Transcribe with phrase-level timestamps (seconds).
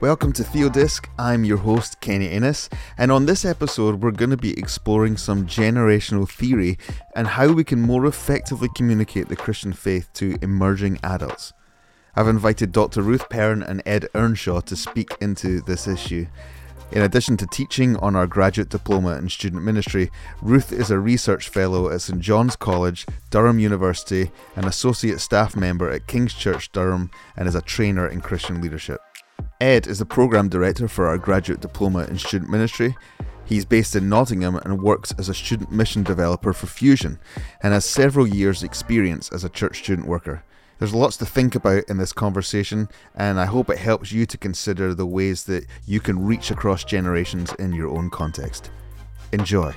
[0.00, 1.06] Welcome to TheoDisc.
[1.18, 5.44] I'm your host, Kenny Innes, and on this episode, we're going to be exploring some
[5.44, 6.78] generational theory
[7.16, 11.52] and how we can more effectively communicate the Christian faith to emerging adults.
[12.14, 13.02] I've invited Dr.
[13.02, 16.28] Ruth Perrin and Ed Earnshaw to speak into this issue.
[16.92, 21.48] In addition to teaching on our graduate diploma in student ministry, Ruth is a research
[21.48, 27.10] fellow at St John's College, Durham University, an associate staff member at King's Church Durham,
[27.36, 29.00] and is a trainer in Christian leadership.
[29.60, 32.96] Ed is the program director for our graduate diploma in student ministry.
[33.44, 37.18] He's based in Nottingham and works as a student mission developer for Fusion
[37.60, 40.44] and has several years' experience as a church student worker.
[40.78, 44.38] There's lots to think about in this conversation, and I hope it helps you to
[44.38, 48.70] consider the ways that you can reach across generations in your own context.
[49.32, 49.74] Enjoy.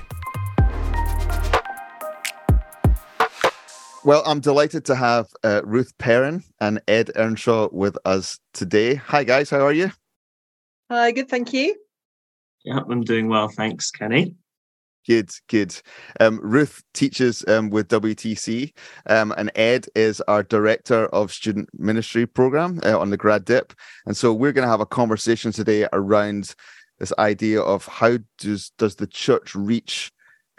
[4.04, 8.96] Well, I'm delighted to have uh, Ruth Perrin and Ed Earnshaw with us today.
[8.96, 9.48] Hi, guys.
[9.48, 9.92] How are you?
[10.90, 11.28] Hi, good.
[11.28, 11.76] Thank you.
[12.64, 13.46] Yeah, I'm doing well.
[13.46, 14.34] Thanks, Kenny.
[15.06, 15.80] Good, good.
[16.18, 18.72] Um, Ruth teaches um, with WTC,
[19.06, 23.72] um, and Ed is our director of student ministry program uh, on the grad dip.
[24.06, 26.56] And so we're going to have a conversation today around
[26.98, 30.10] this idea of how does does the church reach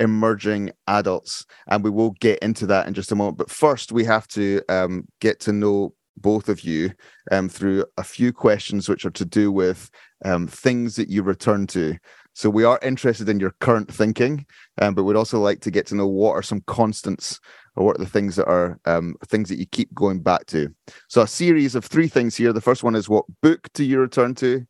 [0.03, 1.45] emerging adults.
[1.67, 3.37] And we will get into that in just a moment.
[3.37, 6.91] But first, we have to um, get to know both of you
[7.31, 9.89] um, through a few questions which are to do with
[10.25, 11.97] um, things that you return to.
[12.35, 14.45] So we are interested in your current thinking,
[14.81, 17.39] um, but we'd also like to get to know what are some constants
[17.75, 20.73] or what are the things that are um, things that you keep going back to.
[21.09, 22.51] So a series of three things here.
[22.51, 24.65] The first one is what book do you return to?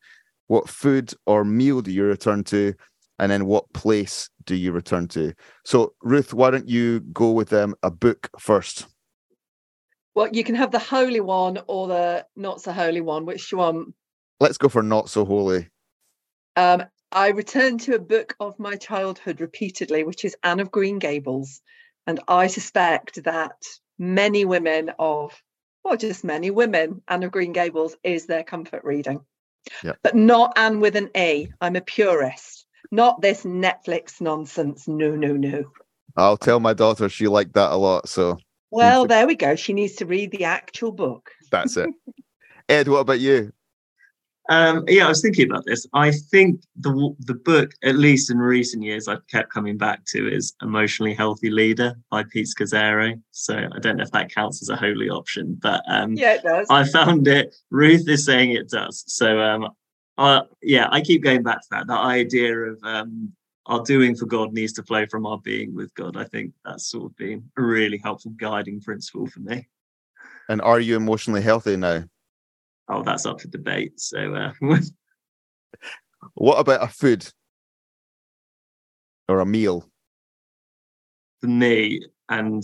[0.47, 2.73] What food or meal do you return to?
[3.23, 5.33] And then what place do you return to?
[5.63, 8.85] So, Ruth, why don't you go with um, a book first?
[10.13, 13.25] Well, you can have the holy one or the not so holy one.
[13.25, 13.95] Which you want?
[14.41, 15.69] Let's go for not so holy.
[16.57, 16.83] Um,
[17.13, 21.61] I return to a book of my childhood repeatedly, which is Anne of Green Gables.
[22.05, 23.55] And I suspect that
[23.97, 25.31] many women of,
[25.85, 29.21] well, just many women, Anne of Green Gables is their comfort reading.
[29.81, 29.93] Yeah.
[30.01, 31.47] But not Anne with an A.
[31.61, 32.62] I'm a purist.
[32.91, 34.87] Not this Netflix nonsense.
[34.87, 35.63] No, no, no.
[36.15, 38.07] I'll tell my daughter she liked that a lot.
[38.07, 38.37] So,
[38.71, 39.55] well, there we go.
[39.55, 41.31] She needs to read the actual book.
[41.51, 41.89] That's it.
[42.69, 43.51] Ed, what about you?
[44.49, 45.87] Um, yeah, I was thinking about this.
[45.93, 50.27] I think the the book, at least in recent years, I've kept coming back to
[50.27, 53.21] is "Emotionally Healthy Leader" by Pete Scazzero.
[53.31, 56.43] So I don't know if that counts as a holy option, but um, yeah, it
[56.43, 56.67] does.
[56.69, 57.55] I found it.
[57.69, 59.05] Ruth is saying it does.
[59.07, 59.69] So um,
[60.17, 61.87] uh, yeah, I keep going back to that.
[61.87, 63.33] That idea of um,
[63.65, 66.17] our doing for God needs to flow from our being with God.
[66.17, 69.67] I think that's sort of been a really helpful guiding principle for me.
[70.49, 72.03] And are you emotionally healthy now?
[72.89, 73.99] Oh, that's up for debate.
[73.99, 74.51] So, uh...
[76.33, 77.27] what about a food
[79.27, 79.89] or a meal?
[81.41, 82.63] For me, and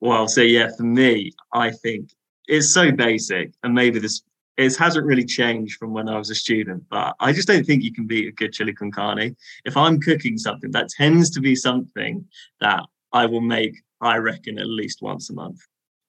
[0.00, 2.10] well, so yeah, for me, I think
[2.46, 4.22] it's so basic, and maybe this
[4.58, 7.84] it hasn't really changed from when I was a student, but I just don't think
[7.84, 9.36] you can beat a good chili con carne.
[9.64, 12.26] If I'm cooking something, that tends to be something
[12.60, 12.82] that
[13.12, 15.60] I will make, I reckon, at least once a month.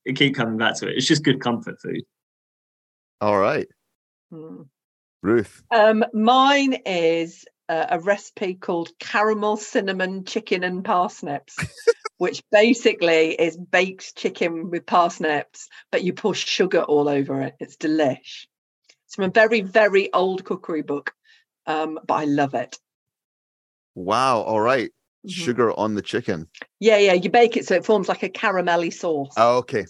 [0.08, 0.98] I keep coming back to it.
[0.98, 2.02] It's just good comfort food.
[3.22, 3.68] All right.
[4.32, 4.64] Hmm.
[5.22, 5.62] Ruth.
[5.70, 11.56] Um, mine is uh, a recipe called caramel cinnamon chicken and parsnips.
[12.20, 17.56] which basically is baked chicken with parsnips, but you pour sugar all over it.
[17.60, 18.46] It's delish.
[19.06, 21.14] It's from a very, very old cookery book,
[21.66, 22.78] um, but I love it.
[23.96, 24.42] Wow.
[24.42, 24.90] All right.
[24.90, 25.30] mm-hmm.
[25.30, 26.48] Sugar on the chicken.
[26.82, 27.14] Yeah, yeah.
[27.14, 29.34] You bake it so it forms like a caramelly sauce.
[29.38, 29.86] Oh, okay.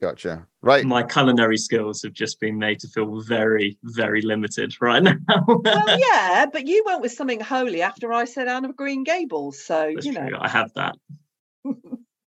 [0.00, 0.48] Gotcha.
[0.62, 0.84] Right.
[0.84, 5.14] My culinary skills have just been made to feel very, very limited right now.
[5.46, 9.64] well, yeah, but you went with something holy after I said Anne of Green Gables.
[9.64, 10.28] So, That's you know.
[10.28, 10.38] True.
[10.40, 10.96] I have that.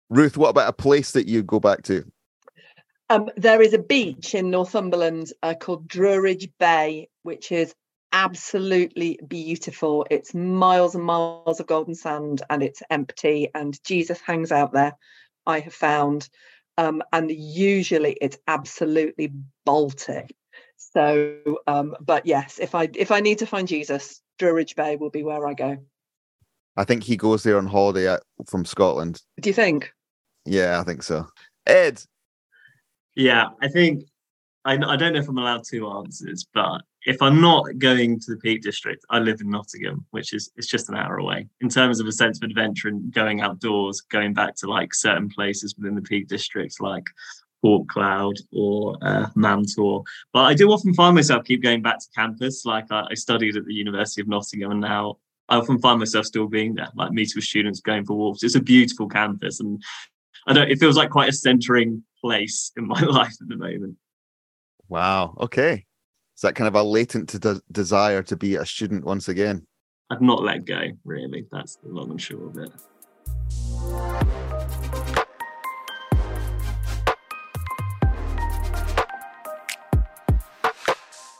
[0.09, 2.03] Ruth, what about a place that you go back to?
[3.09, 7.75] Um, there is a beach in Northumberland uh, called Druridge Bay, which is
[8.13, 10.05] absolutely beautiful.
[10.09, 14.97] It's miles and miles of golden sand and it's empty, and Jesus hangs out there,
[15.45, 16.29] I have found.
[16.77, 19.33] Um, and usually it's absolutely
[19.65, 20.33] Baltic.
[20.77, 21.37] So,
[21.67, 25.23] um, but yes, if I if I need to find Jesus, Druridge Bay will be
[25.23, 25.77] where I go.
[26.77, 29.21] I think he goes there on holiday at, from Scotland.
[29.39, 29.91] Do you think?
[30.45, 31.27] Yeah, I think so.
[31.67, 32.01] Ed.
[33.15, 34.05] Yeah, I think
[34.65, 38.31] I, I don't know if I'm allowed two answers, but if I'm not going to
[38.31, 41.47] the Peak District, I live in Nottingham, which is it's just an hour away.
[41.61, 45.29] In terms of a sense of adventure and going outdoors, going back to like certain
[45.29, 47.05] places within the Peak District, like
[47.61, 50.03] Port Cloud or uh, Mam Tor.
[50.31, 52.65] But I do often find myself keep going back to campus.
[52.65, 55.17] Like I, I, studied at the University of Nottingham, and now
[55.51, 58.41] I often find myself still being there, like meeting with students, going for walks.
[58.41, 59.83] It's a beautiful campus, and
[60.47, 60.71] I don't.
[60.71, 63.97] It feels like quite a centering place in my life at the moment.
[64.87, 65.35] Wow.
[65.41, 65.85] Okay.
[66.37, 69.67] Is that kind of a latent de- desire to be a student once again?
[70.09, 71.45] I've not let go, really.
[71.51, 72.71] That's the long and short of it.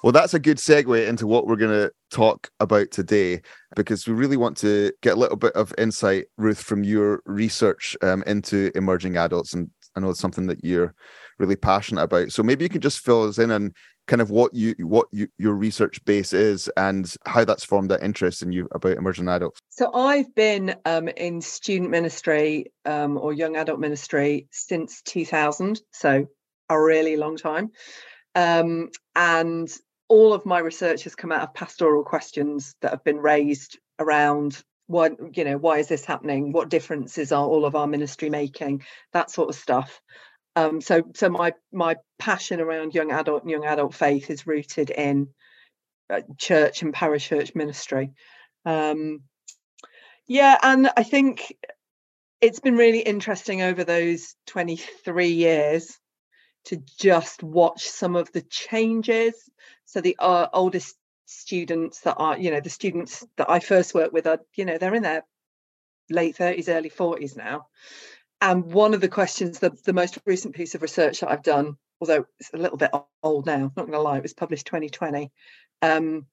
[0.04, 3.42] Well, that's a good segue into what we're going to talk about today,
[3.76, 7.98] because we really want to get a little bit of insight, Ruth, from your research
[8.02, 9.54] um, into emerging adults.
[9.54, 10.94] And I know it's something that you're
[11.40, 12.32] really passionate about.
[12.32, 13.74] So maybe you could just fill us in on
[14.08, 18.04] kind of what you what you, your research base is and how that's formed that
[18.04, 19.60] interest in you about emerging adults.
[19.70, 26.28] So I've been um, in student ministry um, or young adult ministry since 2000, so
[26.70, 27.72] a really long time.
[28.36, 29.70] Um, and
[30.12, 34.62] all of my research has come out of pastoral questions that have been raised around
[34.88, 36.52] why you know why is this happening?
[36.52, 38.84] What differences are all of our ministry making?
[39.14, 40.02] That sort of stuff.
[40.56, 44.90] Um, so so my my passion around young adult and young adult faith is rooted
[44.90, 45.30] in
[46.10, 48.12] uh, church and parish church ministry.
[48.66, 49.22] Um,
[50.28, 51.54] yeah and i think
[52.40, 56.00] it's been really interesting over those 23 years
[56.66, 59.50] to just watch some of the changes.
[59.86, 64.14] So the uh, oldest students that are, you know, the students that I first worked
[64.14, 65.24] with are, you know, they're in their
[66.10, 67.68] late 30s, early 40s now.
[68.42, 71.78] And one of the questions, the, the most recent piece of research that I've done,
[72.00, 72.92] although it's a little bit
[73.24, 75.32] old now, not going to lie, it was published 2020.
[75.82, 76.26] Um,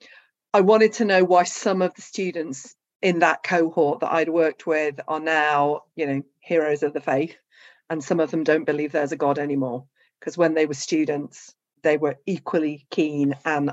[0.55, 4.67] I wanted to know why some of the students in that cohort that I'd worked
[4.67, 7.37] with are now, you know, heroes of the faith,
[7.91, 9.85] and some of them don't believe there's a God anymore
[10.19, 13.71] because when they were students, they were equally keen and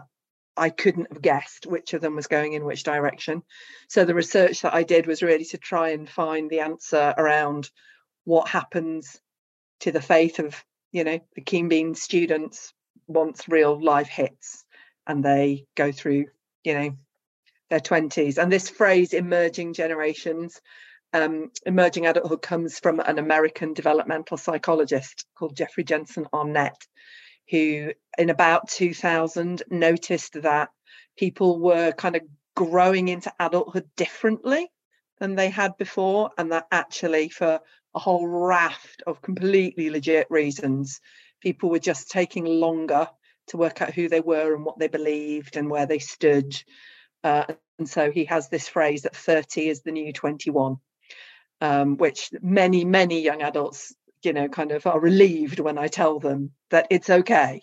[0.57, 3.43] I couldn't have guessed which of them was going in which direction.
[3.89, 7.69] So the research that I did was really to try and find the answer around
[8.23, 9.19] what happens
[9.81, 12.73] to the faith of, you know, the keen bean students
[13.07, 14.63] once real life hits
[15.07, 16.25] and they go through,
[16.63, 16.95] you know,
[17.69, 18.41] their 20s.
[18.41, 20.61] And this phrase, emerging generations,
[21.15, 26.75] um, emerging adulthood comes from an American developmental psychologist called Jeffrey Jensen Arnett,
[27.49, 30.69] who in about 2000 noticed that
[31.17, 32.23] people were kind of
[32.53, 34.67] growing into adulthood differently
[35.19, 37.61] than they had before, and that actually, for
[37.95, 40.99] a whole raft of completely legit reasons,
[41.39, 43.07] people were just taking longer
[43.47, 46.61] to work out who they were and what they believed and where they stood.
[47.23, 47.45] Uh,
[47.79, 50.77] and so he has this phrase that 30 is the new 21
[51.65, 56.19] um, which many, many young adults, you know, kind of are relieved when I tell
[56.19, 57.61] them that it's okay.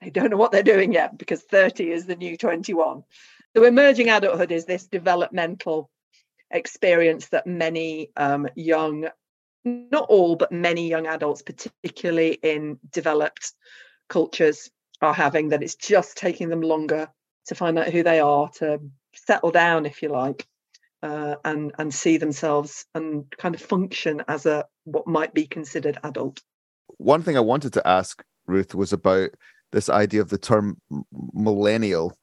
[0.00, 3.04] They don't know what they're doing yet because 30 is the new 21.
[3.56, 5.90] So, emerging adulthood is this developmental
[6.50, 9.08] experience that many um, young,
[9.64, 13.52] not all, but many young adults, particularly in developed
[14.08, 14.70] cultures,
[15.00, 17.08] are having, that it's just taking them longer
[17.46, 18.80] to find out who they are, to
[19.14, 20.46] settle down, if you like
[21.02, 25.98] uh, and and see themselves and kind of function as a what might be considered
[26.04, 26.40] adult.
[26.98, 29.30] One thing I wanted to ask Ruth was about
[29.72, 30.80] this idea of the term
[31.32, 32.16] millennial,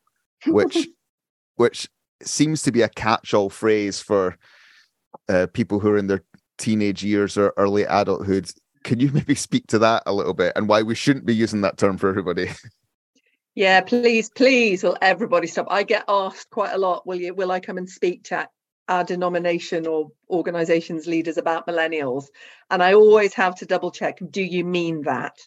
[0.48, 0.88] which
[1.56, 1.90] which
[2.22, 4.38] seems to be a catch-all phrase for
[5.28, 6.24] uh, people who are in their
[6.58, 8.52] teenage years or early adulthood.
[8.84, 11.62] Can you maybe speak to that a little bit and why we shouldn't be using
[11.62, 12.50] that term for everybody?
[13.56, 15.68] Yeah, please, please, will everybody stop?
[15.70, 17.06] I get asked quite a lot.
[17.06, 17.34] Will you?
[17.34, 18.48] Will I come and speak to
[18.90, 22.26] our denomination or organizations leaders about millennials.
[22.70, 25.38] And i always have to double check do you mean that?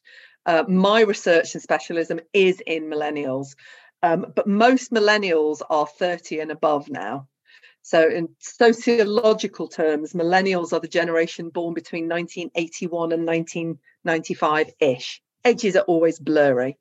[0.46, 3.54] Uh, my research and specialism is in millennials
[4.02, 7.28] um, but most millennials are 30 and above now.
[7.82, 13.28] So in sociological terms millennials are the generation born between 1981 and
[14.06, 16.78] 1995-ish ages are always blurry.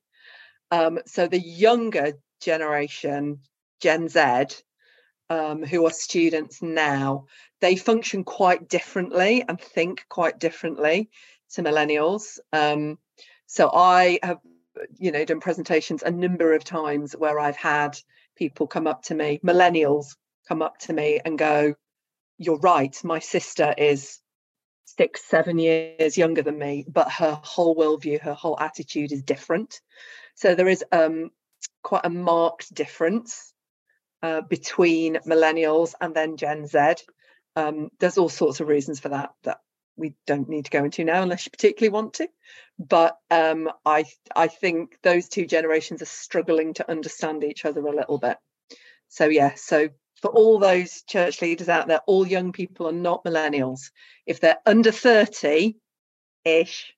[0.69, 3.39] Um, so the younger generation
[3.81, 4.45] gen z
[5.31, 7.25] um, who are students now,
[7.61, 11.09] they function quite differently and think quite differently
[11.53, 12.37] to millennials.
[12.51, 12.97] Um,
[13.45, 14.39] so I have,
[14.97, 17.97] you know, done presentations a number of times where I've had
[18.35, 20.17] people come up to me, millennials
[20.49, 21.75] come up to me and go,
[22.37, 22.95] "You're right.
[23.05, 24.19] My sister is
[24.83, 29.79] six, seven years younger than me, but her whole worldview, her whole attitude is different."
[30.35, 31.31] So there is um,
[31.83, 33.50] quite a marked difference
[34.23, 36.95] uh, between millennials and then Gen Z.
[37.55, 39.59] Um, there's all sorts of reasons for that that
[39.97, 42.27] we don't need to go into now unless you particularly want to.
[42.79, 47.95] But um, I I think those two generations are struggling to understand each other a
[47.95, 48.37] little bit.
[49.09, 49.89] So yeah, so
[50.21, 53.91] for all those church leaders out there, all young people are not millennials.
[54.25, 55.75] If they're under 30
[56.45, 56.93] ish,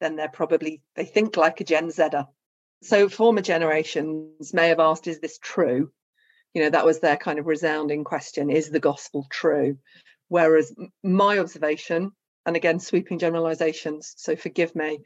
[0.00, 2.26] then they're probably they think like a Gen Zer.
[2.82, 5.90] So former generations may have asked, is this true?
[6.58, 9.78] You know, that was their kind of resounding question, is the gospel true?
[10.26, 10.74] Whereas
[11.04, 12.10] my observation,
[12.44, 14.98] and again, sweeping generalizations, so forgive me,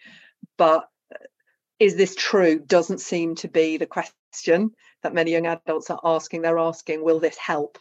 [0.57, 1.19] but uh,
[1.79, 4.71] is this true doesn't seem to be the question
[5.03, 6.41] that many young adults are asking.
[6.41, 7.77] They're asking, will this help?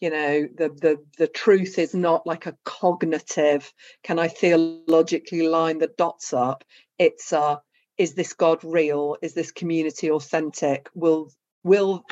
[0.00, 3.72] You know, the the the truth is not like a cognitive,
[4.04, 6.62] can I theologically line the dots up?
[6.96, 7.60] It's a
[7.96, 9.16] is this God real?
[9.20, 10.88] Is this community authentic?
[10.94, 11.32] Will
[11.68, 12.04] will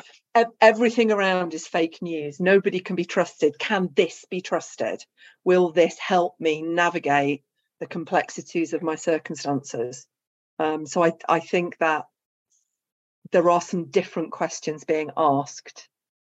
[0.61, 2.39] everything around is fake news.
[2.39, 3.57] Nobody can be trusted.
[3.57, 5.03] Can this be trusted?
[5.43, 7.43] Will this help me navigate
[7.79, 10.05] the complexities of my circumstances?
[10.59, 12.05] Um, so I, I think that
[13.31, 15.89] there are some different questions being asked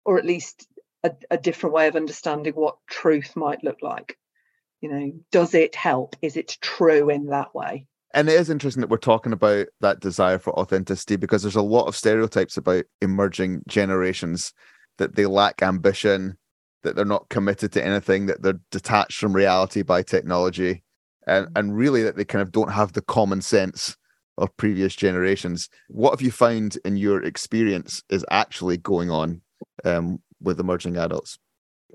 [0.04, 0.68] or at least
[1.04, 4.18] a, a different way of understanding what truth might look like.
[4.82, 6.16] You know does it help?
[6.24, 10.00] Is it true in that way and it is interesting that we're talking about that
[10.00, 14.54] desire for authenticity because there's a lot of stereotypes about emerging generations
[14.98, 16.38] that they lack ambition,
[16.84, 20.84] that they're not committed to anything, that they're detached from reality by technology,
[21.28, 23.96] and, and really that they kind of don't have the common sense
[24.38, 25.70] of previous generations.
[25.90, 29.42] What have you found in your experience is actually going on
[29.84, 31.38] um, with emerging adults?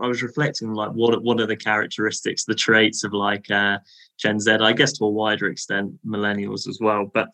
[0.00, 3.78] I was reflecting like what what are the characteristics, the traits of like uh,
[4.18, 7.10] Gen Z, I guess to a wider extent, millennials as well.
[7.12, 7.28] But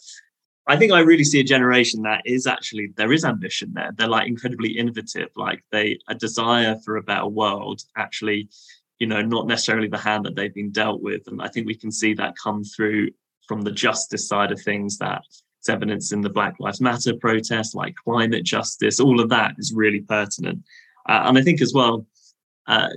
[0.69, 3.91] I think I really see a generation that is actually there is ambition there.
[3.97, 7.83] They're like incredibly innovative, like they a desire for a better world.
[7.97, 8.49] Actually,
[8.99, 11.75] you know, not necessarily the hand that they've been dealt with, and I think we
[11.75, 13.11] can see that come through
[13.49, 14.99] from the justice side of things.
[14.99, 15.23] That
[15.59, 19.01] it's evidence in the Black Lives Matter protests, like climate justice.
[19.01, 20.63] All of that is really pertinent,
[21.09, 22.07] uh, and I think as well
[22.67, 22.89] uh,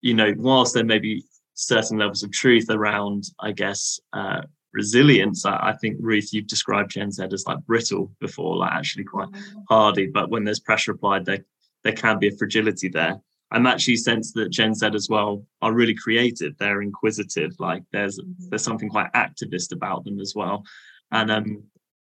[0.00, 4.42] you know, whilst there may be certain levels of truth around, I guess, uh,
[4.72, 9.04] resilience, I, I, think Ruth, you've described Gen Z as like brittle before, like actually
[9.04, 9.60] quite mm-hmm.
[9.68, 10.06] hardy.
[10.06, 11.44] But when there's pressure applied, there
[11.84, 13.20] there can be a fragility there.
[13.50, 16.56] I'm actually sense that Gen Z as well are really creative.
[16.58, 17.52] They're inquisitive.
[17.58, 18.48] Like there's mm-hmm.
[18.50, 20.64] there's something quite activist about them as well.
[21.12, 21.62] And um,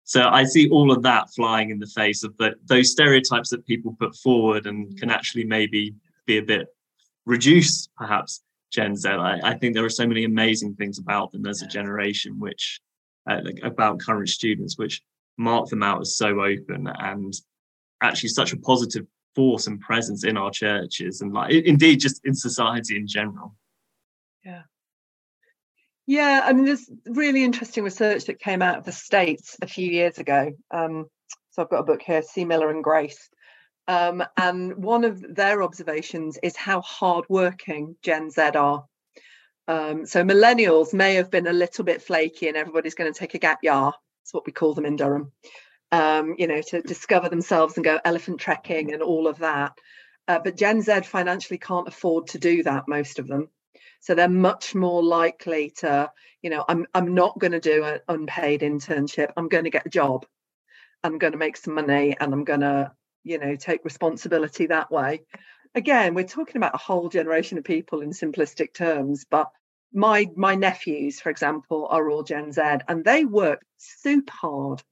[0.05, 3.67] so I see all of that flying in the face of the, those stereotypes that
[3.67, 5.95] people put forward and can actually maybe
[6.27, 6.69] be a bit
[7.27, 9.09] reduce perhaps Gen Z.
[9.09, 12.81] I, I, think there are so many amazing things about them as a generation, which
[13.29, 15.03] uh, like about current students, which
[15.37, 17.35] mark them out as so open and
[18.03, 22.35] actually such a positive force and presence in our churches and like indeed just in
[22.35, 23.55] society in general.
[24.45, 24.63] Yeah.
[26.07, 29.91] Yeah, I mean, there's really interesting research that came out of the States a few
[29.91, 30.53] years ago.
[30.71, 31.07] Um,
[31.51, 33.29] so I've got a book here, Seemiller and Grace,
[33.89, 38.85] um, and one of their observations is how hardworking Gen Z are.
[39.69, 43.35] Um, so millennials may have been a little bit flaky, and everybody's going to take
[43.35, 43.73] a gap year.
[43.73, 45.33] That's what we call them in Durham.
[45.93, 49.73] Um, you know, to discover themselves and go elephant trekking and all of that.
[50.27, 52.89] Uh, but Gen Z financially can't afford to do that.
[52.89, 53.49] Most of them,
[54.01, 56.11] so they're much more likely to,
[56.43, 59.33] you know, I'm I'm not going to do an unpaid internship.
[59.37, 60.27] I'm going to get a job.
[61.05, 62.93] I'm going to make some money, and I'm going to
[63.27, 65.23] you know take responsibility that way.
[65.75, 69.51] Again we're talking about a whole generation of people in simplistic terms but
[69.93, 74.83] my my nephews for example are all gen z and they work super hard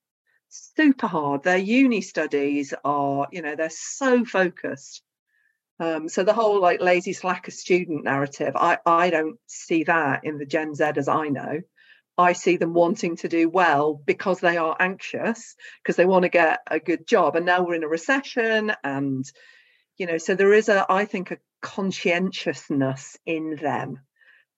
[0.55, 1.43] super hard.
[1.43, 5.03] Their uni studies are you know they're so focused.
[5.81, 10.39] Um, so the whole like lazy slacker student narrative i i don't see that in
[10.39, 11.63] the gen z as i know
[12.17, 16.29] I see them wanting to do well because they are anxious, because they want to
[16.29, 17.35] get a good job.
[17.35, 18.73] And now we're in a recession.
[18.85, 19.25] And,
[19.97, 24.01] you know, so there is a, I think, a conscientiousness in them.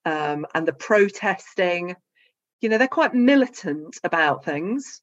[0.05, 1.97] Um, and the protesting,
[2.61, 5.01] you know, they're quite militant about things.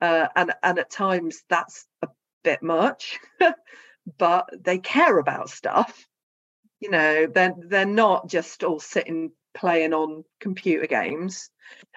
[0.00, 2.08] Uh, and, and at times that's a
[2.42, 3.18] bit much,
[4.18, 6.06] but they care about stuff.
[6.80, 11.48] You know, they're, they're not just all sitting playing on computer games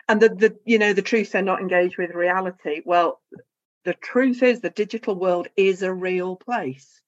[0.08, 2.82] and the, the you know the truth they're not engaged with reality.
[2.86, 3.22] Well
[3.84, 7.02] the truth is the digital world is a real place.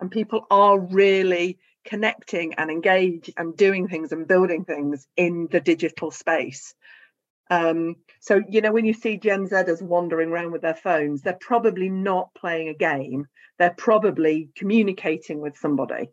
[0.00, 5.60] And people are really connecting and engaged and doing things and building things in the
[5.60, 6.74] digital space.
[7.50, 11.38] Um, so you know when you see gen zers wandering around with their phones they're
[11.40, 13.26] probably not playing a game.
[13.58, 16.10] They're probably communicating with somebody.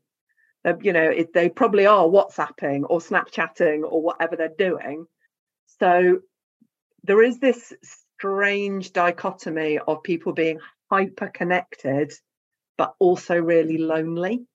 [0.65, 5.05] Uh, you know, it, they probably are WhatsApping or Snapchatting or whatever they're doing.
[5.79, 6.21] So
[7.03, 7.73] there is this
[8.17, 12.13] strange dichotomy of people being hyper connected,
[12.77, 14.45] but also really lonely.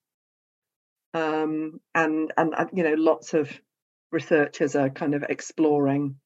[1.13, 3.51] Um, and, and you know, lots of
[4.13, 6.17] researchers are kind of exploring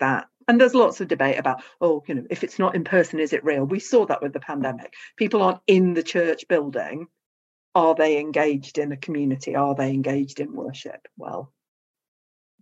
[0.00, 0.26] that.
[0.46, 3.32] And there's lots of debate about oh you know if it's not in person is
[3.32, 3.64] it real?
[3.64, 4.92] We saw that with the pandemic.
[5.16, 7.06] People aren't in the church building.
[7.74, 9.56] Are they engaged in a community?
[9.56, 11.00] Are they engaged in worship?
[11.16, 11.53] Well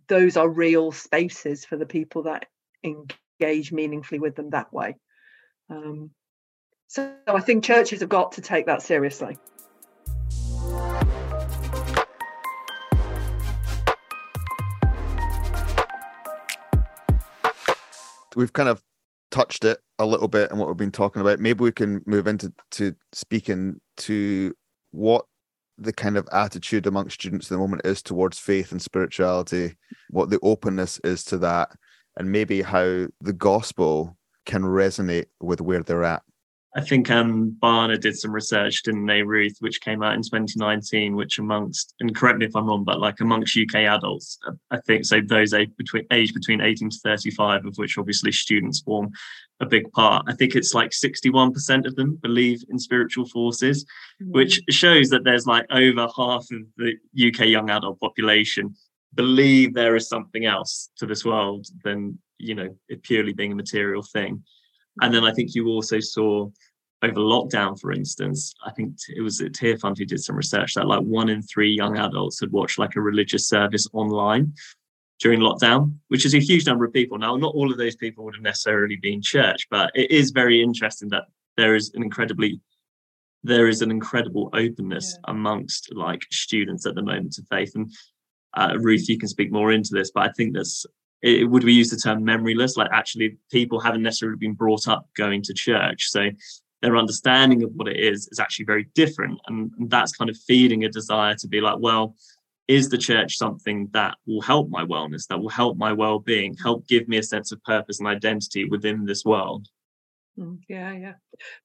[0.07, 2.47] those are real spaces for the people that
[2.83, 4.95] engage meaningfully with them that way
[5.69, 6.09] um,
[6.87, 9.37] so i think churches have got to take that seriously
[18.35, 18.81] we've kind of
[19.31, 21.39] touched it a little bit and what we've been talking about.
[21.39, 24.53] Maybe we can move into to speaking to
[24.91, 25.25] what
[25.77, 29.75] the kind of attitude amongst students at the moment is towards faith and spirituality,
[30.09, 31.69] what the openness is to that,
[32.17, 36.23] and maybe how the gospel can resonate with where they're at.
[36.75, 41.15] I think um, Barna did some research, didn't they, Ruth, which came out in 2019,
[41.15, 44.39] which amongst, and correct me if I'm wrong, but like amongst UK adults,
[44.71, 48.81] I think so those age between age between 18 to 35, of which obviously students
[48.81, 49.11] form
[49.59, 50.25] a big part.
[50.27, 53.85] I think it's like 61% of them believe in spiritual forces,
[54.21, 54.31] mm-hmm.
[54.31, 58.75] which shows that there's like over half of the UK young adult population
[59.15, 63.55] believe there is something else to this world than, you know, it purely being a
[63.55, 64.43] material thing.
[65.01, 66.49] And then I think you also saw
[67.01, 70.87] over lockdown, for instance, I think it was at Tearfund who did some research that
[70.87, 74.53] like one in three young adults had watched like a religious service online
[75.19, 77.17] during lockdown, which is a huge number of people.
[77.17, 80.61] Now, not all of those people would have necessarily been church, but it is very
[80.61, 81.25] interesting that
[81.57, 82.59] there is an incredibly
[83.45, 85.31] there is an incredible openness yeah.
[85.31, 87.73] amongst like students at the moment to faith.
[87.75, 87.91] And
[88.53, 90.85] uh, Ruth, you can speak more into this, but I think there's
[91.23, 92.77] it, would we use the term memoryless?
[92.77, 96.29] Like actually, people haven't necessarily been brought up going to church, so
[96.81, 100.37] their understanding of what it is is actually very different, and, and that's kind of
[100.37, 102.15] feeding a desire to be like, well,
[102.67, 106.87] is the church something that will help my wellness, that will help my well-being, help
[106.87, 109.67] give me a sense of purpose and identity within this world?
[110.37, 111.13] Mm, yeah, yeah.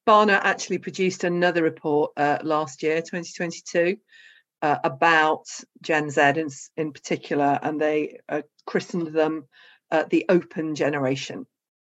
[0.07, 3.97] Barna actually produced another report uh, last year, 2022,
[4.63, 5.47] uh, about
[5.83, 9.47] Gen Z in, in particular, and they uh, christened them
[9.91, 11.47] uh, the open generation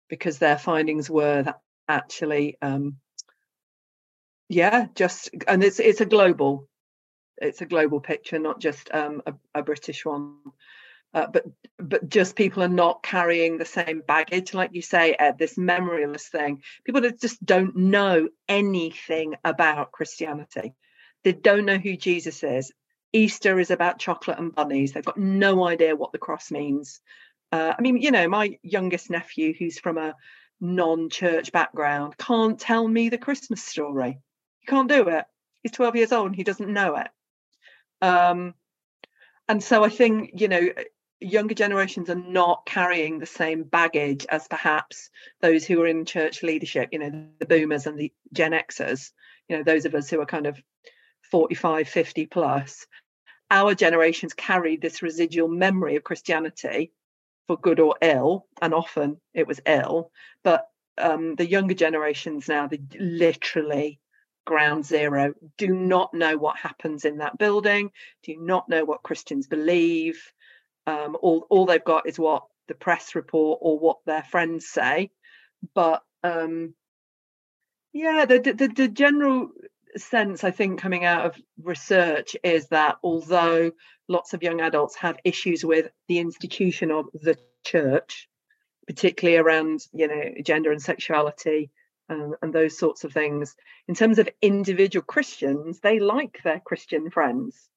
[0.09, 2.97] because their findings were that actually, um,
[4.49, 6.67] yeah, just and it's it's a global,
[7.37, 10.35] it's a global picture, not just um, a, a, British one.
[11.11, 11.45] Uh, but
[11.77, 15.37] but just people are not carrying the same baggage, like you say, Ed.
[15.39, 16.61] This memoryless thing.
[16.83, 20.75] People that just don't know anything about Christianity
[21.23, 22.71] they don't know who Jesus is.
[23.11, 24.93] Easter is about chocolate and bunnies.
[24.93, 27.01] They've got no idea what the cross means.
[27.51, 30.15] Uh, I mean, you know, my youngest nephew, who's from a
[30.61, 34.19] non church background, can't tell me the Christmas story.
[34.59, 35.25] He can't do it.
[35.63, 37.07] He's 12 years old and he doesn't know it.
[38.01, 38.53] Um,
[39.47, 40.69] and so I think, you know,
[41.19, 45.09] younger generations are not carrying the same baggage as perhaps
[45.41, 49.11] those who are in church leadership, you know, the boomers and the Gen Xers,
[49.47, 50.61] you know, those of us who are kind of
[51.31, 52.87] 45, 50 plus,
[53.51, 56.91] our generations carried this residual memory of Christianity
[57.47, 60.11] for good or ill, and often it was ill.
[60.43, 63.99] But um, the younger generations now, they literally
[64.45, 67.91] ground zero, do not know what happens in that building,
[68.23, 70.21] do not know what Christians believe.
[70.87, 75.11] Um, all, all they've got is what the press report or what their friends say.
[75.75, 76.73] But um,
[77.93, 79.49] yeah, the, the, the general
[79.97, 83.71] sense I think coming out of research is that although
[84.07, 88.27] lots of young adults have issues with the institution of the church,
[88.87, 91.71] particularly around you know gender and sexuality
[92.09, 93.55] um, and those sorts of things,
[93.87, 97.69] in terms of individual Christians, they like their Christian friends,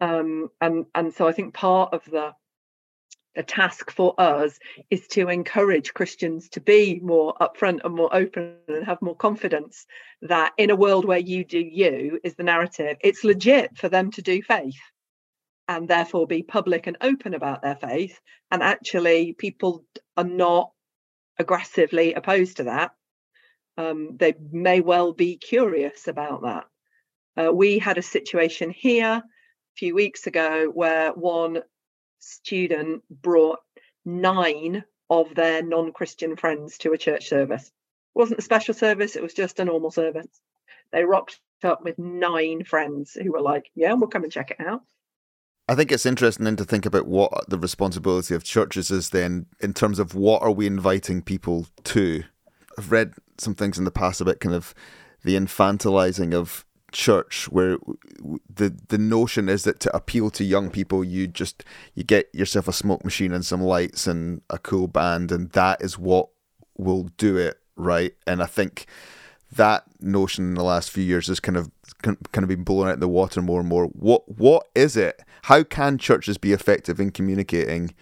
[0.00, 2.32] um, and and so I think part of the
[3.34, 4.58] the task for us
[4.90, 9.86] is to encourage Christians to be more upfront and more open and have more confidence
[10.22, 14.10] that in a world where you do you is the narrative, it's legit for them
[14.12, 14.80] to do faith
[15.68, 18.20] and therefore be public and open about their faith.
[18.50, 19.84] And actually, people
[20.16, 20.72] are not
[21.38, 22.90] aggressively opposed to that.
[23.78, 26.64] Um, they may well be curious about that.
[27.34, 29.24] Uh, we had a situation here a
[29.76, 31.62] few weeks ago where one
[32.22, 33.60] student brought
[34.04, 37.66] nine of their non-Christian friends to a church service.
[37.66, 40.28] It wasn't a special service, it was just a normal service.
[40.92, 44.60] They rocked up with nine friends who were like, "Yeah, we'll come and check it
[44.60, 44.82] out."
[45.68, 49.46] I think it's interesting then to think about what the responsibility of churches is then
[49.60, 52.24] in terms of what are we inviting people to.
[52.76, 54.74] I've read some things in the past about kind of
[55.24, 57.78] the infantilizing of church where
[58.54, 62.68] the the notion is that to appeal to young people you just you get yourself
[62.68, 66.28] a smoke machine and some lights and a cool band and that is what
[66.76, 68.14] will do it right?
[68.26, 68.86] And i think
[69.52, 71.70] that notion in the last few years has kind of
[72.02, 73.86] kind of been blown out in the water more and more.
[73.86, 75.22] What what is it?
[75.42, 77.94] How can churches be effective in communicating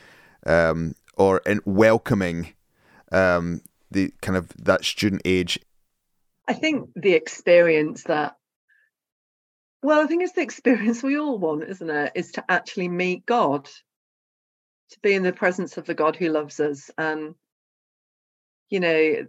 [0.46, 2.54] um, or in welcoming
[3.12, 5.58] um, the kind of that student age?
[6.48, 8.36] I think the experience that
[9.82, 12.12] well, I think it's the experience we all want, isn't it?
[12.14, 16.60] Is to actually meet God, to be in the presence of the God who loves
[16.60, 16.90] us.
[16.98, 17.34] And,
[18.68, 19.26] you know,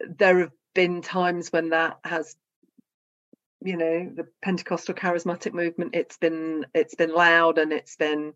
[0.00, 2.36] there have been times when that has,
[3.62, 8.34] you know, the Pentecostal charismatic movement, it's been it's been loud and it's been,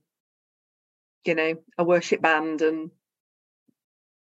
[1.24, 2.90] you know, a worship band and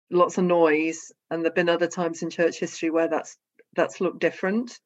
[0.09, 1.11] lots of noise.
[1.29, 3.37] And there've been other times in church history where that's
[3.75, 4.77] that's looked different.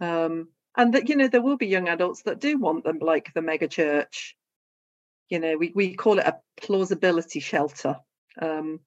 [0.00, 3.32] Um, and that you know there will be young adults that do want them like
[3.34, 4.36] the mega church.
[5.28, 7.96] You know we, we call it a plausibility shelter.
[8.40, 8.80] Um,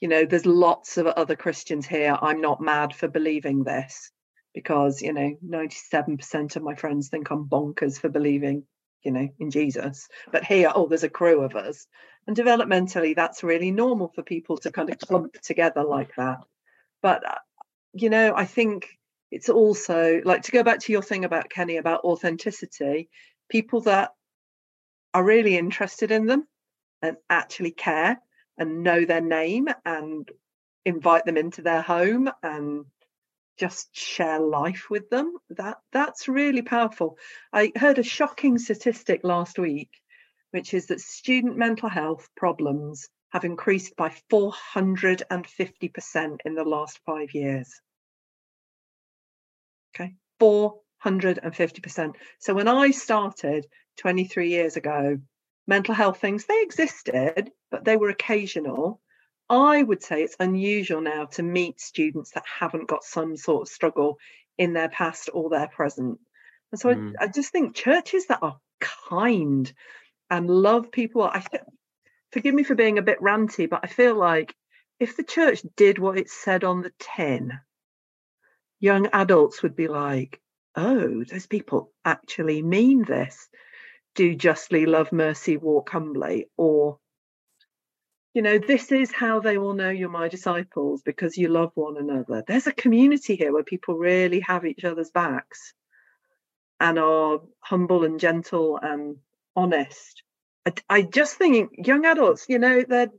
[0.00, 2.16] you know there's lots of other christians here.
[2.20, 4.10] I'm not mad for believing this
[4.54, 8.64] because you know 97% of my friends think i'm bonkers for believing
[9.02, 10.08] you know in jesus.
[10.30, 11.86] But here oh there's a crew of us.
[12.26, 16.38] And developmentally that's really normal for people to kind of clump together like that.
[17.02, 17.38] But uh,
[17.94, 18.88] you know i think
[19.34, 23.08] it's also like to go back to your thing about Kenny about authenticity,
[23.48, 24.12] people that
[25.12, 26.46] are really interested in them
[27.02, 28.20] and actually care
[28.58, 30.30] and know their name and
[30.84, 32.84] invite them into their home and
[33.58, 37.18] just share life with them that that's really powerful.
[37.52, 39.90] I heard a shocking statistic last week
[40.52, 47.34] which is that student mental health problems have increased by 450% in the last 5
[47.34, 47.80] years
[50.44, 52.14] 450%.
[52.38, 53.66] So when I started
[53.98, 55.18] 23 years ago,
[55.66, 59.00] mental health things, they existed, but they were occasional.
[59.48, 63.72] I would say it's unusual now to meet students that haven't got some sort of
[63.72, 64.18] struggle
[64.58, 66.18] in their past or their present.
[66.72, 67.12] And so mm.
[67.20, 69.72] I, I, just think churches that are kind
[70.30, 71.62] and love people, I th-
[72.32, 74.54] forgive me for being a bit ranty, but I feel like
[74.98, 77.52] if the church did what it said on the tin,
[78.80, 80.40] young adults would be like,
[80.76, 83.48] oh, those people actually mean this.
[84.14, 86.46] Do justly, love mercy, walk humbly.
[86.56, 86.98] Or,
[88.32, 91.96] you know, this is how they will know you're my disciples because you love one
[91.96, 92.44] another.
[92.46, 95.74] There's a community here where people really have each other's backs
[96.80, 99.16] and are humble and gentle and
[99.56, 100.22] honest.
[100.66, 103.10] I, I just think young adults, you know, they're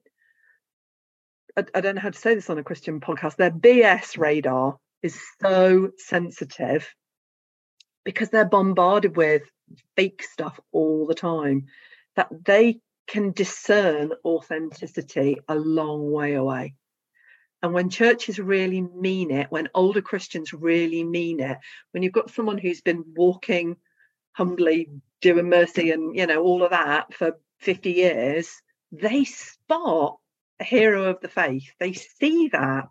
[1.57, 4.77] I, I, don't know how to say this on a Christian podcast, their BS radar
[5.05, 6.87] is so sensitive
[8.03, 9.43] because they're bombarded with
[9.95, 11.67] fake stuff all the time
[12.15, 16.73] that they can discern authenticity a long way away.
[17.61, 21.57] And when churches really mean it, when older Christians really mean it,
[21.91, 23.77] when you've got someone who's been walking
[24.33, 24.89] humbly,
[25.21, 28.51] doing mercy and you know all of that for 50 years,
[28.91, 30.17] they spot
[30.59, 31.71] a hero of the faith.
[31.79, 32.87] They see that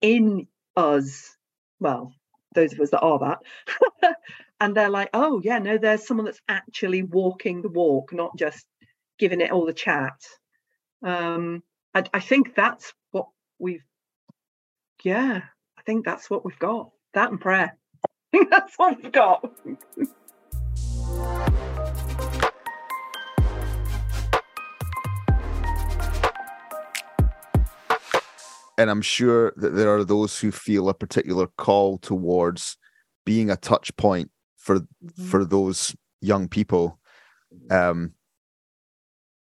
[0.00, 1.36] in us,
[1.80, 2.12] well,
[2.54, 4.16] those of us that are that,
[4.60, 8.64] and they're like, oh, yeah, no, there's someone that's actually walking the walk, not just
[9.18, 10.14] giving it all the chat.
[11.02, 11.62] Um,
[11.94, 13.26] I, I think that's what
[13.58, 13.84] we've,
[15.02, 15.42] yeah,
[15.76, 16.90] I think that's what we've got.
[17.14, 17.76] That and prayer.
[18.04, 19.50] I think that's what we've got.
[28.78, 32.78] and I'm sure that there are those who feel a particular call towards
[33.26, 35.26] being a touch point for mm-hmm.
[35.26, 36.98] for those young people.
[37.70, 38.12] Um,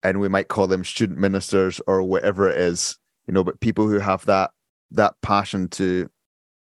[0.02, 3.88] and we might call them student ministers or whatever it is, you know, but people
[3.88, 4.52] who have that
[4.92, 6.08] that passion to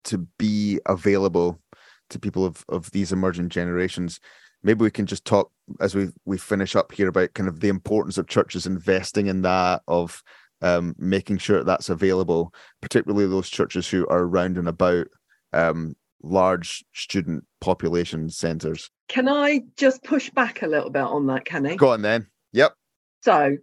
[0.05, 1.61] to be available
[2.09, 4.19] to people of of these emerging generations.
[4.63, 7.69] Maybe we can just talk as we we finish up here about kind of the
[7.69, 10.23] importance of churches investing in that of
[10.61, 15.07] um, making sure that that's available, particularly those churches who are around and about
[15.53, 18.89] um, large student population centres.
[19.07, 21.75] Can I just push back a little bit on that, Kenny?
[21.75, 22.27] Go on then.
[22.53, 22.73] Yep.
[23.21, 23.57] So,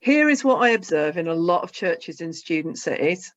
[0.00, 3.32] here is what I observe in a lot of churches in student cities.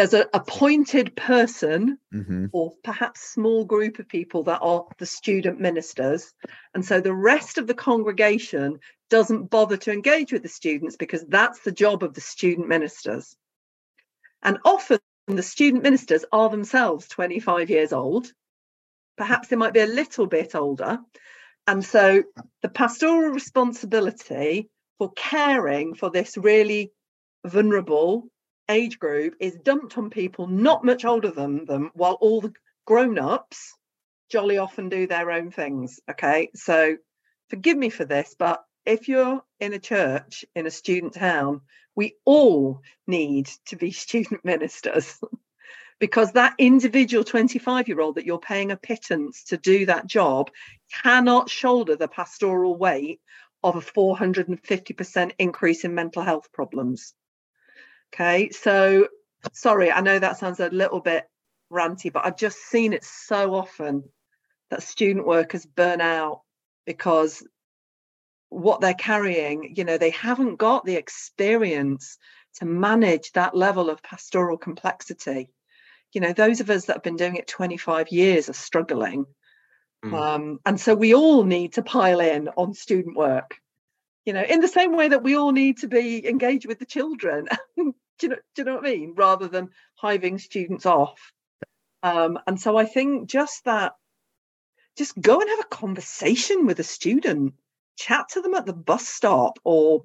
[0.00, 5.60] There's an appointed person hmm or perhaps small group of people that are the student
[5.60, 6.32] ministers.
[6.74, 11.24] And so the rest of the congregation doesn't bother to engage with the students because
[11.28, 13.36] that's the job of the student ministers.
[14.42, 18.32] And often the student ministers are themselves 25 years old.
[19.18, 20.98] Perhaps they might be a little bit older.
[21.66, 22.24] And so
[22.62, 26.90] the pastoral responsibility for caring for this really
[27.44, 28.28] vulnerable
[28.70, 32.52] age group is dumped on people not much older than them, while all the
[32.86, 33.74] grown ups
[34.30, 36.00] jolly often do their own things.
[36.08, 36.50] Okay.
[36.54, 36.96] So
[37.48, 41.60] forgive me for this, but if you're in a church in a student town,
[41.94, 45.18] we all need to be student ministers
[46.00, 50.50] because that individual 25 year old that you're paying a pittance to do that job
[51.02, 53.20] cannot shoulder the pastoral weight
[53.62, 57.12] of a 450% increase in mental health problems.
[58.12, 59.08] Okay, so
[59.52, 61.28] sorry, I know that sounds a little bit
[61.72, 64.04] ranty, but I've just seen it so often
[64.70, 66.42] that student workers burn out
[66.86, 67.42] because
[68.48, 72.18] what they're carrying, you know, they haven't got the experience
[72.56, 75.48] to manage that level of pastoral complexity.
[76.12, 79.26] You know, those of us that have been doing it 25 years are struggling.
[80.04, 80.14] Mm.
[80.14, 83.56] Um, and so we all need to pile in on student work,
[84.24, 86.86] you know, in the same way that we all need to be engaged with the
[86.86, 87.46] children.
[88.20, 89.14] do, you know, do you know what I mean?
[89.16, 91.32] Rather than hiving students off.
[92.02, 93.94] Um, and so I think just that,
[94.96, 97.54] just go and have a conversation with a student,
[97.96, 100.04] chat to them at the bus stop or,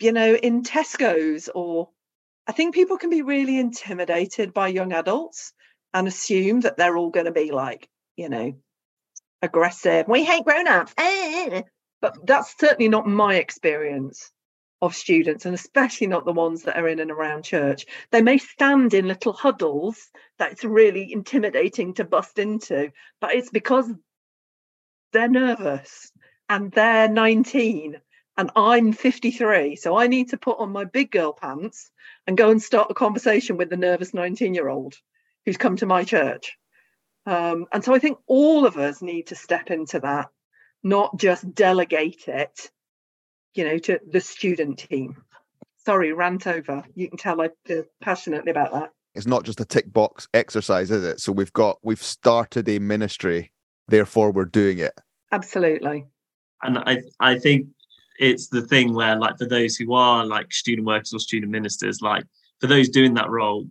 [0.00, 1.90] you know, in Tesco's or
[2.46, 5.52] I think people can be really intimidated by young adults
[5.94, 8.54] and assume that they're all going to be like, you know,
[9.40, 10.06] aggressive.
[10.08, 10.94] We hate grown-ups.
[10.98, 11.62] eh."
[12.02, 14.30] But that's certainly not my experience
[14.84, 17.86] of students, and especially not the ones that are in and around church.
[18.10, 23.90] They may stand in little huddles that's really intimidating to bust into, but it's because
[25.12, 26.12] they're nervous
[26.48, 28.00] and they're 19
[28.36, 29.76] and I'm 53.
[29.76, 31.90] So I need to put on my big girl pants
[32.26, 34.94] and go and start a conversation with the nervous 19 year old
[35.44, 36.56] who's come to my church.
[37.26, 40.28] Um, and so I think all of us need to step into that,
[40.82, 42.70] not just delegate it,
[43.54, 45.16] you know, to the student team.
[45.84, 46.84] Sorry, rant over.
[46.94, 48.90] You can tell I feel passionately about that.
[49.14, 51.20] It's not just a tick box exercise, is it?
[51.20, 53.52] So we've got we've started a ministry,
[53.88, 54.98] therefore we're doing it.
[55.32, 56.06] Absolutely.
[56.62, 57.66] and I I think
[58.18, 62.00] it's the thing where like for those who are like student workers or student ministers,
[62.00, 62.24] like
[62.60, 63.66] for those doing that role,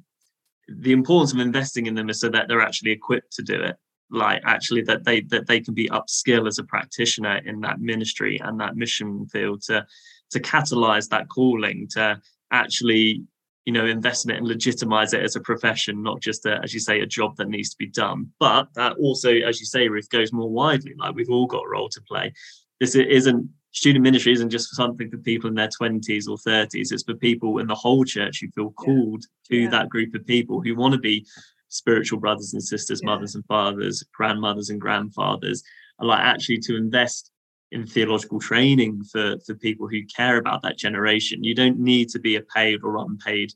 [0.68, 3.76] the importance of investing in them is so that they're actually equipped to do it.
[4.14, 8.40] Like actually that they that they can be upskill as a practitioner in that ministry
[8.44, 9.86] and that mission field to
[10.32, 12.22] to catalyze that calling to
[12.52, 13.24] actually
[13.66, 16.74] you know invest in it and legitimize it as a profession not just a, as
[16.76, 19.88] you say a job that needs to be done but that also as you say
[19.88, 22.32] ruth goes more widely like we've all got a role to play
[22.80, 26.92] this isn't student ministry isn't just for something for people in their 20s or 30s
[26.92, 28.86] it's for people in the whole church who feel Yeah.
[28.86, 29.70] called to Yeah.
[29.70, 31.26] that group of people who want to be
[31.74, 33.08] spiritual brothers and sisters Yeah.
[33.12, 35.64] mothers and fathers grandmothers and grandfathers
[36.00, 37.32] and like actually to invest
[37.72, 42.20] in theological training for for people who care about that generation you don't need to
[42.20, 43.52] be a paid or unpaid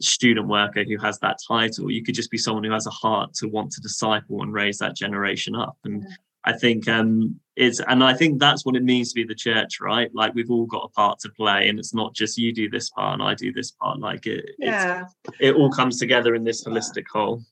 [0.00, 3.34] student worker who has that title you could just be someone who has a heart
[3.34, 6.08] to want to disciple and raise that generation up and Yeah.
[6.44, 9.80] I think um it's and i think that's what it means to be the church
[9.80, 10.10] right?
[10.14, 12.88] Like we've all got a part to play and it's not just you do this
[12.90, 13.98] part and i do this part.
[13.98, 15.06] Like it it's, Yeah.
[15.38, 17.42] it all comes together in this holistic whole.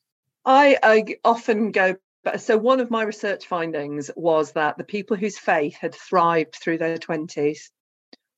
[0.45, 5.17] I, I often go but so one of my research findings was that the people
[5.17, 7.71] whose faith had thrived through their 20s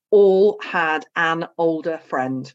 [0.09, 2.53] all had an older friend.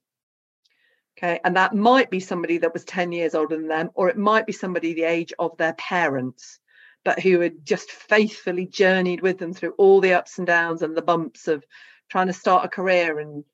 [1.17, 4.19] Okay and that might be somebody that was 10 years older than them or it
[4.19, 6.59] might be somebody the age of their parents
[7.07, 10.97] but who had just faithfully journeyed with them through all the ups and downs and
[10.97, 11.65] the bumps of
[12.11, 13.45] trying to start a career and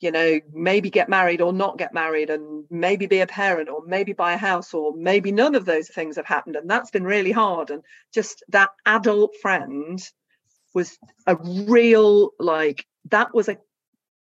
[0.00, 3.82] you know, maybe get married or not get married, and maybe be a parent or
[3.86, 6.56] maybe buy a house, or maybe none of those things have happened.
[6.56, 7.68] And that's been really hard.
[7.68, 7.82] And
[8.14, 10.02] just that adult friend
[10.72, 13.58] was a real, like, that was a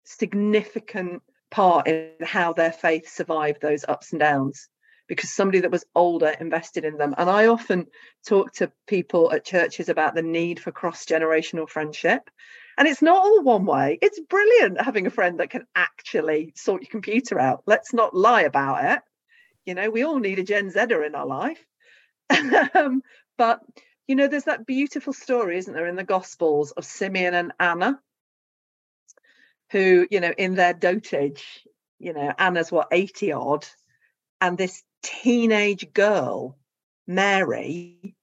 [0.03, 4.69] significant part in how their faith survived those ups and downs
[5.07, 7.13] because somebody that was older invested in them.
[7.17, 7.87] And I often
[8.25, 12.29] talk to people at churches about the need for cross generational friendship.
[12.77, 13.99] And it's not all one way.
[14.01, 17.63] It's brilliant having a friend that can actually sort your computer out.
[17.65, 19.01] Let's not lie about it.
[19.65, 21.63] You know, we all need a Gen Zer in our life.
[22.73, 23.03] um,
[23.37, 23.59] but,
[24.07, 27.99] you know, there's that beautiful story, isn't there, in the Gospels of Simeon and Anna,
[29.71, 31.43] who, you know, in their dotage,
[31.99, 33.67] you know, Anna's what, 80 odd,
[34.41, 36.57] and this teenage girl,
[37.05, 38.15] Mary,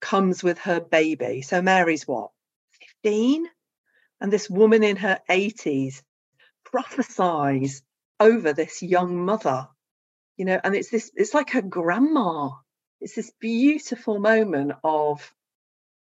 [0.00, 1.42] comes with her baby.
[1.42, 2.30] So Mary's what,
[3.02, 3.46] 15?
[4.20, 6.02] And this woman in her 80s
[6.64, 7.82] prophesies
[8.20, 9.68] over this young mother,
[10.36, 12.50] you know, and it's this, it's like her grandma.
[13.00, 15.32] It's this beautiful moment of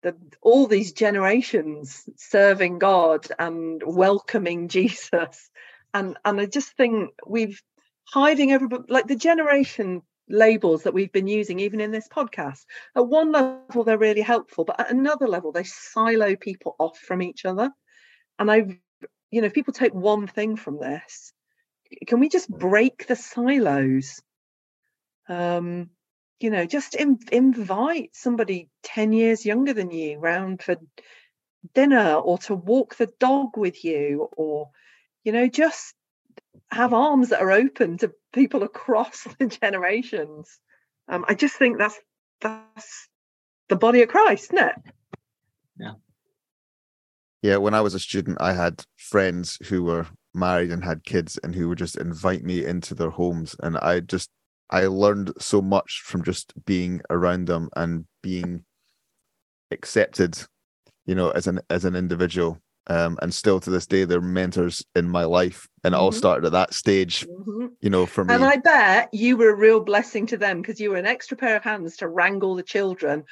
[0.04, 5.50] the, all these generations serving God and welcoming Jesus.
[5.94, 7.62] And, and I just think we've
[8.08, 12.66] hiding everybody, like the generation labels that we've been using even in this podcast.
[12.96, 17.22] At one level they're really helpful but at another level they silo people off from
[17.22, 17.72] each other.
[18.40, 18.80] And i
[19.32, 21.34] you know if people take one thing from this
[22.08, 24.22] can we just break the silos?
[25.28, 25.90] Um
[26.40, 30.76] you know just in, invite somebody 10 years younger than you round for
[31.74, 34.70] dinner or to walk the dog with you or
[35.24, 35.96] you know just
[36.72, 40.60] have arms that are open to people across the generations.
[41.08, 42.00] Um, i just think that's
[42.41, 43.08] that's
[43.69, 44.76] the body of christ isn't it?
[45.78, 45.93] Yeah.
[47.41, 51.39] Yeah when i was a student i had friends who were married and had kids
[51.43, 53.56] and who would just invite me into their homes.
[53.62, 54.30] And i just
[54.69, 58.65] I learned so much from just being around them and being
[59.71, 60.39] accepted,
[61.06, 62.60] you know, as an as an individual.
[62.88, 66.04] Um, and still to this day, they're mentors in my life, and it mm-hmm.
[66.04, 67.67] all started at that stage, mm-hmm.
[67.82, 68.34] you know, for me.
[68.34, 71.36] And I bet you were a real blessing to them because you were an extra
[71.36, 73.24] pair of hands to wrangle the children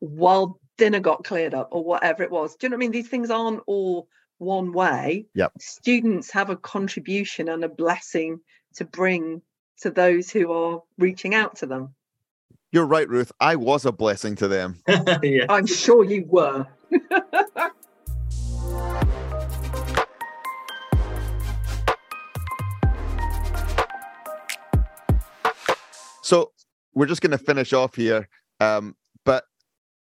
[0.00, 2.56] while dinner got cleared up or whatever it was.
[2.56, 2.92] Do you know what I mean?
[2.92, 4.08] These things aren't all
[4.38, 5.26] one way.
[5.34, 5.52] Yep.
[5.60, 8.40] Students have a contribution and a blessing
[8.76, 9.42] to bring
[9.82, 11.94] to those who are reaching out to them.
[12.72, 13.32] You're right, Ruth.
[13.40, 14.76] I was a blessing to them.
[15.22, 15.46] yeah.
[15.48, 16.66] I'm sure you were.
[26.30, 26.52] so
[26.94, 28.28] we're just going to finish off here,
[28.60, 29.44] um, but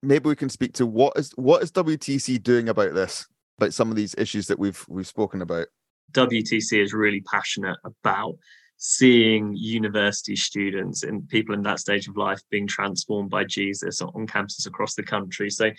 [0.02, 3.26] maybe we can speak to what is what is WTC doing about this,
[3.58, 5.68] about some of these issues that we've we've spoken about.
[6.12, 8.34] WTC is really passionate about
[8.76, 14.26] seeing university students and people in that stage of life being transformed by Jesus on
[14.26, 15.48] campuses across the country.
[15.48, 15.70] So,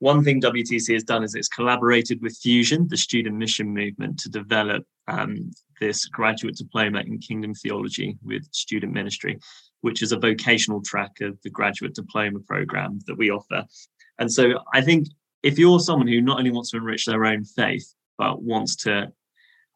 [0.00, 4.28] one thing WTC has done is it's collaborated with Fusion, the student mission movement, to
[4.28, 9.38] develop um, this graduate diploma in kingdom theology with student ministry,
[9.82, 13.64] which is a vocational track of the graduate diploma program that we offer.
[14.18, 15.08] And so, I think
[15.42, 19.12] if you're someone who not only wants to enrich their own faith, but wants to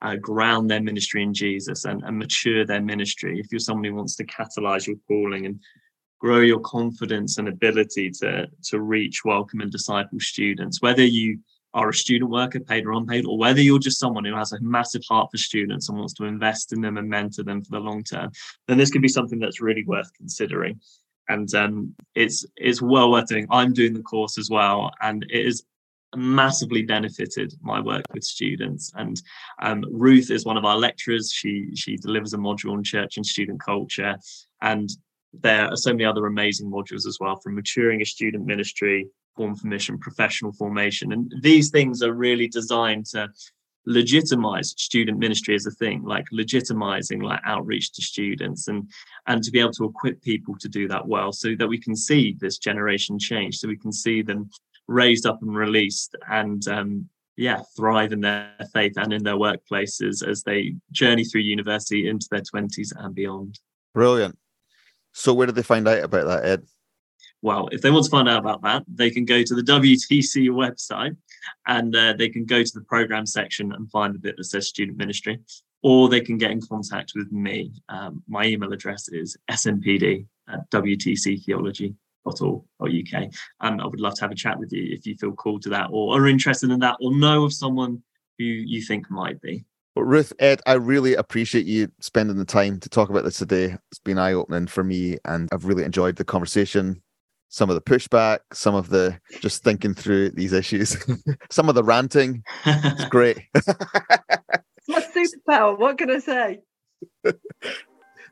[0.02, 3.94] uh, ground their ministry in Jesus and, and mature their ministry, if you're someone who
[3.94, 5.60] wants to catalyze your calling and
[6.18, 11.38] grow your confidence and ability to, to reach, welcome, and disciple students, whether you
[11.74, 14.60] are a student worker, paid or unpaid, or whether you're just someone who has a
[14.60, 17.80] massive heart for students and wants to invest in them and mentor them for the
[17.80, 18.30] long term,
[18.66, 20.80] then this could be something that's really worth considering.
[21.28, 23.46] And um, it's it's well worth doing.
[23.50, 25.64] I'm doing the course as well, and it is
[26.14, 28.92] massively benefited my work with students.
[28.94, 29.20] And
[29.60, 31.32] um, Ruth is one of our lecturers.
[31.32, 34.16] She she delivers a module on church and student culture,
[34.62, 34.88] and
[35.32, 39.54] there are so many other amazing modules as well, from maturing a student ministry, form
[39.54, 43.28] for mission, professional formation, and these things are really designed to
[43.88, 48.90] legitimize student ministry as a thing like legitimizing like outreach to students and
[49.28, 51.94] and to be able to equip people to do that well so that we can
[51.94, 54.50] see this generation change so we can see them
[54.88, 60.26] raised up and released and um, yeah thrive in their faith and in their workplaces
[60.26, 63.58] as they journey through university into their 20s and beyond.
[63.94, 64.38] Brilliant.
[65.12, 66.66] So where did they find out about that ed
[67.46, 70.48] well if they want to find out about that they can go to the wtc
[70.50, 71.16] website
[71.66, 74.68] and uh, they can go to the program section and find the bit that says
[74.68, 75.38] student ministry
[75.82, 80.70] or they can get in contact with me um, my email address is smpd at
[80.70, 81.94] wtctheology
[82.28, 83.30] uk.
[83.60, 85.68] And I would love to have a chat with you if you feel called to
[85.70, 88.02] that or are interested in that or know of someone
[88.38, 89.64] who you think might be.
[89.94, 93.76] Well, Ruth, Ed, I really appreciate you spending the time to talk about this today.
[93.90, 97.00] It's been eye opening for me, and I've really enjoyed the conversation.
[97.48, 100.96] Some of the pushback, some of the just thinking through these issues,
[101.50, 102.42] some of the ranting.
[102.64, 103.38] It's great.
[104.88, 105.78] my superpower.
[105.78, 106.60] What can I say?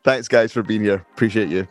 [0.04, 1.06] Thanks, guys, for being here.
[1.14, 1.66] Appreciate you.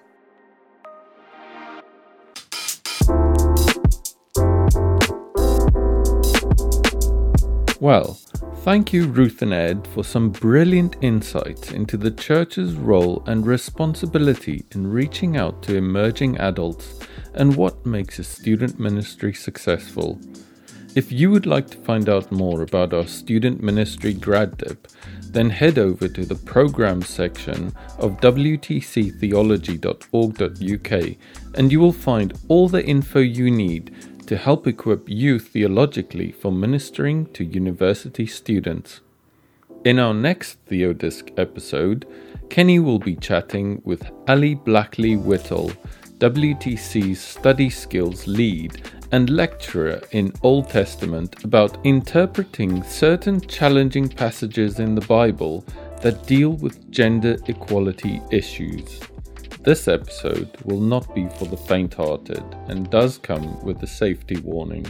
[7.79, 8.17] Well,
[8.63, 14.63] thank you, Ruth and Ed, for some brilliant insights into the church's role and responsibility
[14.71, 16.97] in reaching out to emerging adults
[17.33, 20.17] and what makes a student ministry successful.
[20.95, 24.87] If you would like to find out more about our student ministry grad dip,
[25.23, 31.17] then head over to the programs section of wtctheology.org.uk
[31.55, 36.51] and you will find all the info you need to help equip you theologically for
[36.51, 39.01] ministering to university students.
[39.83, 42.07] In our next TheoDisc episode,
[42.49, 45.71] Kenny will be chatting with Ali Blackley Whittle,
[46.19, 54.95] WTC's Study Skills Lead and lecturer in Old Testament about interpreting certain challenging passages in
[54.95, 55.65] the Bible
[56.01, 59.01] that deal with gender equality issues.
[59.63, 64.35] This episode will not be for the faint hearted and does come with a safety
[64.41, 64.85] warning.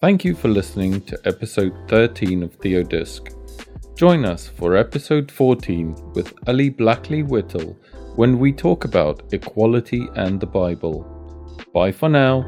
[0.00, 3.96] Thank you for listening to episode 13 of TheoDisc.
[3.96, 7.78] Join us for episode 14 with Ali Blackley Whittle
[8.16, 11.04] when we talk about equality and the Bible.
[11.72, 12.42] Bye for now.